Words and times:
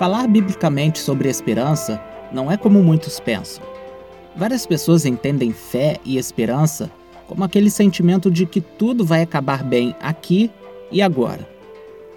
Falar 0.00 0.26
biblicamente 0.28 0.98
sobre 0.98 1.28
esperança 1.28 2.02
não 2.32 2.50
é 2.50 2.56
como 2.56 2.82
muitos 2.82 3.20
pensam. 3.20 3.62
Várias 4.34 4.64
pessoas 4.64 5.04
entendem 5.04 5.52
fé 5.52 5.98
e 6.06 6.16
esperança 6.16 6.90
como 7.26 7.44
aquele 7.44 7.68
sentimento 7.68 8.30
de 8.30 8.46
que 8.46 8.62
tudo 8.62 9.04
vai 9.04 9.20
acabar 9.20 9.62
bem 9.62 9.94
aqui 10.00 10.50
e 10.90 11.02
agora. 11.02 11.46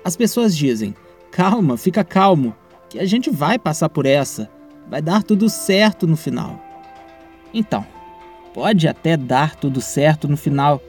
As 0.02 0.16
pessoas 0.16 0.56
dizem: 0.56 0.96
calma, 1.30 1.76
fica 1.76 2.06
calmo, 2.06 2.56
que 2.90 3.00
a 3.00 3.06
gente 3.06 3.30
vai 3.30 3.60
passar 3.60 3.90
por 3.90 4.06
essa, 4.06 4.50
vai 4.90 5.02
dar 5.02 5.22
tudo 5.22 5.50
certo 5.50 6.08
no 6.08 6.16
final. 6.16 6.64
Então, 7.54 7.86
pode 8.54 8.88
até 8.88 9.18
dar 9.18 9.58
tudo 9.58 9.82
certo 9.82 10.26
no 10.30 10.38
final, 10.38 10.82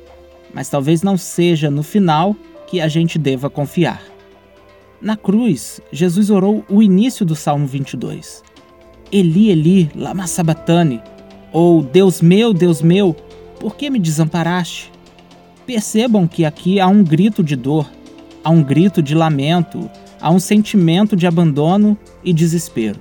mas 0.55 0.69
talvez 0.69 1.03
não 1.03 1.17
seja 1.17 1.73
no 1.73 1.83
final 1.83 2.37
que 2.69 2.81
a 2.81 2.87
gente 2.87 3.19
deva 3.19 3.51
confiar. 3.51 4.14
Na 5.05 5.19
cruz, 5.19 5.83
Jesus 5.93 6.31
orou 6.31 6.65
o 6.67 6.83
início 6.83 7.27
do 7.27 7.37
Salmo 7.37 7.67
22. 7.67 8.43
Eli, 9.13 9.51
Eli, 9.51 9.91
lama 9.95 10.27
sabatane, 10.27 11.03
ou 11.53 11.83
Deus 11.83 12.23
meu, 12.23 12.55
Deus 12.55 12.81
meu, 12.81 13.15
por 13.61 13.77
que 13.77 13.91
me 13.91 13.99
desamparaste? 13.99 14.91
Percebam 15.67 16.27
que 16.27 16.43
aqui 16.43 16.81
há 16.81 16.89
um 16.89 17.05
grito 17.05 17.45
de 17.45 17.55
dor, 17.55 17.87
há 18.43 18.49
um 18.49 18.63
grito 18.63 19.03
de 19.03 19.15
lamento, 19.15 19.91
há 20.19 20.31
um 20.31 20.41
sentimento 20.41 21.15
de 21.15 21.27
abandono 21.27 21.99
e 22.25 22.33
desespero. 22.33 22.99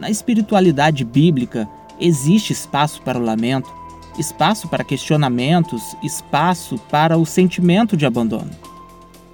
Na 0.00 0.08
espiritualidade 0.08 1.04
bíblica, 1.04 1.68
existe 2.00 2.54
espaço 2.54 3.02
para 3.02 3.18
o 3.18 3.22
lamento, 3.22 3.70
espaço 4.18 4.66
para 4.66 4.82
questionamentos, 4.82 5.94
espaço 6.02 6.78
para 6.90 7.18
o 7.18 7.26
sentimento 7.26 7.98
de 7.98 8.06
abandono. 8.06 8.71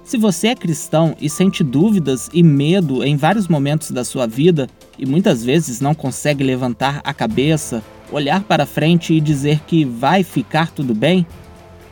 Se 0.09 0.17
você 0.17 0.47
é 0.47 0.55
cristão 0.55 1.15
e 1.21 1.29
sente 1.29 1.63
dúvidas 1.63 2.31
e 2.33 2.41
medo 2.41 3.03
em 3.03 3.15
vários 3.15 3.47
momentos 3.47 3.91
da 3.91 4.03
sua 4.03 4.25
vida 4.25 4.67
e 4.97 5.05
muitas 5.05 5.45
vezes 5.45 5.79
não 5.79 5.93
consegue 5.93 6.43
levantar 6.43 6.99
a 7.03 7.13
cabeça, 7.13 7.83
olhar 8.11 8.41
para 8.41 8.65
frente 8.65 9.13
e 9.13 9.21
dizer 9.21 9.59
que 9.67 9.85
vai 9.85 10.23
ficar 10.23 10.71
tudo 10.71 10.95
bem, 10.95 11.27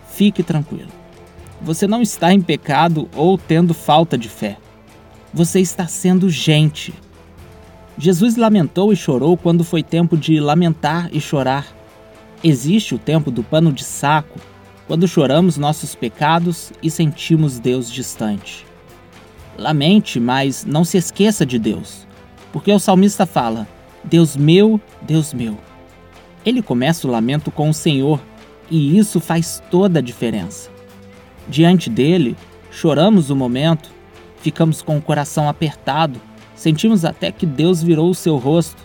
fique 0.10 0.42
tranquilo. 0.42 0.90
Você 1.62 1.86
não 1.86 2.02
está 2.02 2.34
em 2.34 2.42
pecado 2.42 3.08
ou 3.16 3.38
tendo 3.38 3.72
falta 3.72 4.18
de 4.18 4.30
fé. 4.30 4.58
Você 5.32 5.60
está 5.60 5.86
sendo 5.86 6.28
gente. 6.28 6.96
Jesus 8.00 8.36
lamentou 8.36 8.92
e 8.92 8.96
chorou 8.96 9.38
quando 9.38 9.64
foi 9.64 9.84
tempo 9.84 10.18
de 10.18 10.40
lamentar 10.40 11.08
e 11.14 11.22
chorar. 11.22 11.68
Existe 12.44 12.96
o 12.96 12.98
tempo 12.98 13.30
do 13.30 13.44
pano 13.44 13.72
de 13.72 13.84
saco, 13.84 14.40
quando 14.88 15.08
choramos 15.08 15.58
nossos 15.58 15.94
pecados 15.94 16.72
e 16.82 16.90
sentimos 16.90 17.60
Deus 17.60 17.92
distante. 17.92 18.66
Lamente, 19.58 20.20
mas 20.20 20.66
não 20.66 20.86
se 20.86 20.98
esqueça 20.98 21.46
de 21.46 21.60
Deus, 21.60 22.08
porque 22.54 22.72
o 22.72 22.80
salmista 22.80 23.26
fala: 23.26 23.68
Deus 24.04 24.36
meu, 24.38 24.80
Deus 25.02 25.34
meu. 25.34 25.58
Ele 26.46 26.62
começa 26.62 27.06
o 27.06 27.12
lamento 27.12 27.52
com 27.52 27.70
o 27.70 27.74
Senhor 27.74 28.22
e 28.72 28.98
isso 28.98 29.20
faz 29.20 29.62
toda 29.70 30.00
a 30.00 30.02
diferença. 30.02 30.70
Diante 31.50 31.90
dele, 31.90 32.38
choramos 32.72 33.30
o 33.30 33.36
momento, 33.36 33.90
ficamos 34.38 34.82
com 34.82 34.98
o 34.98 35.02
coração 35.02 35.50
apertado, 35.50 36.22
sentimos 36.56 37.04
até 37.04 37.32
que 37.32 37.46
Deus 37.46 37.84
virou 37.84 38.10
o 38.10 38.16
seu 38.16 38.38
rosto, 38.38 38.82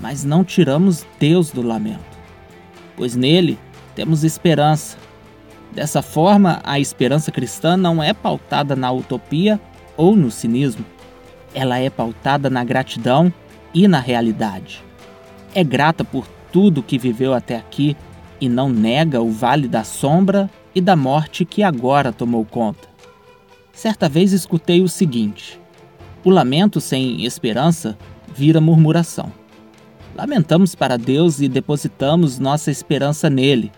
mas 0.00 0.24
não 0.24 0.44
tiramos 0.44 1.06
Deus 1.18 1.50
do 1.50 1.62
lamento, 1.62 2.18
pois 2.96 3.14
nele 3.16 3.58
temos 3.94 4.24
esperança 4.24 4.96
Dessa 5.72 6.02
forma, 6.02 6.60
a 6.64 6.80
esperança 6.80 7.30
cristã 7.30 7.76
não 7.76 8.02
é 8.02 8.12
pautada 8.12 8.74
na 8.74 8.90
utopia 8.90 9.60
ou 9.96 10.16
no 10.16 10.30
cinismo. 10.30 10.84
Ela 11.54 11.78
é 11.78 11.90
pautada 11.90 12.48
na 12.48 12.64
gratidão 12.64 13.32
e 13.74 13.86
na 13.86 14.00
realidade. 14.00 14.82
É 15.54 15.62
grata 15.62 16.04
por 16.04 16.26
tudo 16.52 16.82
que 16.82 16.98
viveu 16.98 17.34
até 17.34 17.56
aqui 17.56 17.96
e 18.40 18.48
não 18.48 18.68
nega 18.68 19.20
o 19.20 19.30
vale 19.30 19.68
da 19.68 19.84
sombra 19.84 20.50
e 20.74 20.80
da 20.80 20.96
morte 20.96 21.44
que 21.44 21.62
agora 21.62 22.12
tomou 22.12 22.44
conta. 22.44 22.88
Certa 23.72 24.08
vez 24.08 24.32
escutei 24.32 24.82
o 24.82 24.88
seguinte: 24.88 25.60
o 26.24 26.30
lamento 26.30 26.80
sem 26.80 27.24
esperança 27.24 27.96
vira 28.34 28.60
murmuração. 28.60 29.32
Lamentamos 30.14 30.74
para 30.74 30.96
Deus 30.96 31.40
e 31.40 31.48
depositamos 31.48 32.38
nossa 32.38 32.70
esperança 32.70 33.30
nele 33.30 33.70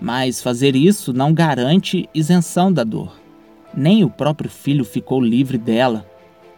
mas 0.00 0.42
fazer 0.42 0.74
isso 0.76 1.12
não 1.12 1.32
garante 1.32 2.08
isenção 2.14 2.72
da 2.72 2.84
dor. 2.84 3.12
Nem 3.76 4.04
o 4.04 4.10
próprio 4.10 4.50
filho 4.50 4.84
ficou 4.84 5.20
livre 5.20 5.58
dela. 5.58 6.06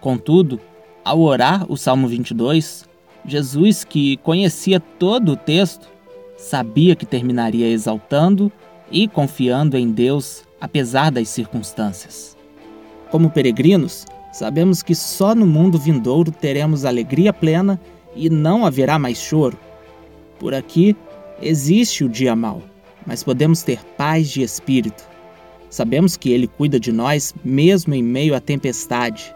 Contudo, 0.01 0.61
ao 1.05 1.21
orar 1.21 1.65
o 1.71 1.77
Salmo 1.77 2.09
22, 2.09 2.85
Jesus, 3.27 3.85
que 3.85 4.17
conhecia 4.19 4.79
todo 4.79 5.33
o 5.33 5.37
texto, 5.37 5.89
sabia 6.37 6.95
que 6.95 7.07
terminaria 7.07 7.69
exaltando 7.69 8.53
e 8.91 9.09
confiando 9.09 9.77
em 9.77 9.91
Deus 9.91 10.45
apesar 10.61 11.11
das 11.11 11.29
circunstâncias. 11.29 12.37
Como 13.11 13.31
peregrinos, 13.31 14.05
sabemos 14.33 14.83
que 14.83 14.95
só 14.95 15.35
no 15.35 15.47
mundo 15.47 15.79
vindouro 15.79 16.31
teremos 16.31 16.85
alegria 16.85 17.33
plena 17.33 17.81
e 18.15 18.29
não 18.29 18.67
haverá 18.67 18.99
mais 18.99 19.19
choro. 19.19 19.59
Por 20.39 20.55
aqui 20.55 20.95
existe 21.41 22.05
o 22.05 22.09
dia 22.09 22.37
mau 22.37 22.63
mas 23.06 23.22
podemos 23.22 23.62
ter 23.62 23.78
paz 23.97 24.28
de 24.28 24.43
espírito. 24.43 25.09
Sabemos 25.71 26.17
que 26.17 26.31
Ele 26.31 26.47
cuida 26.47 26.81
de 26.81 26.93
nós 26.93 27.34
mesmo 27.44 27.94
em 27.94 28.03
meio 28.03 28.34
à 28.34 28.41
tempestade. 28.41 29.34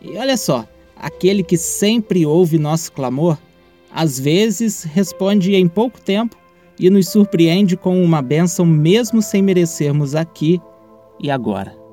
E 0.00 0.16
olha 0.16 0.36
só, 0.36 0.66
aquele 0.96 1.42
que 1.42 1.56
sempre 1.56 2.24
ouve 2.24 2.58
nosso 2.58 2.92
clamor, 2.92 3.38
às 3.92 4.18
vezes 4.18 4.84
responde 4.84 5.54
em 5.54 5.68
pouco 5.68 6.00
tempo 6.00 6.36
e 6.78 6.90
nos 6.90 7.08
surpreende 7.08 7.76
com 7.76 8.02
uma 8.02 8.20
bênção 8.20 8.66
mesmo 8.66 9.22
sem 9.22 9.42
merecermos 9.42 10.14
aqui 10.14 10.60
e 11.20 11.30
agora. 11.30 11.85